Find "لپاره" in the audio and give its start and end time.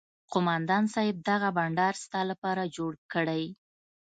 2.31-2.71